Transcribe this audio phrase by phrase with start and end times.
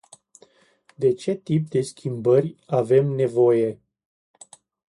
[1.01, 3.79] De ce tip de schimbări avem nevoie?